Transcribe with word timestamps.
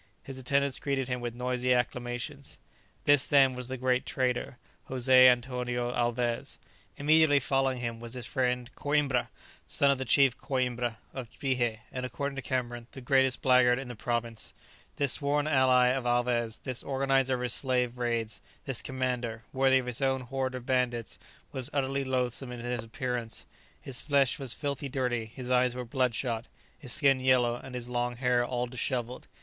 His 0.23 0.39
attendants 0.39 0.79
greeted 0.79 1.07
him 1.09 1.21
with 1.21 1.35
noisy 1.35 1.75
acclamations. 1.75 2.57
This, 3.03 3.27
then, 3.27 3.53
was 3.53 3.67
the 3.67 3.77
great 3.77 4.03
trader, 4.03 4.57
José 4.89 5.27
Antonio 5.27 5.93
Alvez. 5.93 6.57
Immediately 6.97 7.39
following 7.41 7.81
him 7.81 7.99
was 7.99 8.15
his 8.15 8.25
friend 8.25 8.67
Coïmbra, 8.75 9.27
son 9.67 9.91
of 9.91 9.99
the 9.99 10.03
chief 10.03 10.35
Coïmbra 10.39 10.95
of 11.13 11.29
Bihé, 11.33 11.81
and, 11.91 12.03
according 12.03 12.35
to 12.35 12.41
Cameron, 12.41 12.87
the 12.93 12.99
greatest 13.01 13.43
blackguard 13.43 13.77
in 13.77 13.89
the 13.89 13.95
province. 13.95 14.55
This 14.95 15.11
sworn 15.11 15.45
ally 15.45 15.89
of 15.89 16.07
Alvez, 16.07 16.57
this 16.63 16.81
organizer 16.81 17.35
of 17.35 17.41
his 17.41 17.53
slave 17.53 17.99
raids, 17.99 18.41
this 18.65 18.81
commander, 18.81 19.43
worthy 19.53 19.77
of 19.77 19.85
his 19.85 20.01
own 20.01 20.21
horde 20.21 20.55
of 20.55 20.65
bandits, 20.65 21.19
was 21.51 21.69
utterly 21.73 22.03
loathsome 22.03 22.51
in 22.51 22.59
his 22.61 22.83
appearance, 22.83 23.45
his 23.79 24.01
flesh 24.01 24.39
was 24.39 24.51
filthily 24.55 24.89
dirty, 24.89 25.25
his 25.27 25.51
eyes 25.51 25.75
were 25.75 25.85
bloodshot, 25.85 26.47
his 26.79 26.91
skin 26.91 27.19
yellow, 27.19 27.57
and 27.57 27.75
his 27.75 27.87
long 27.87 28.15
hair 28.15 28.43
all 28.43 28.65
dishevelled. 28.65 29.27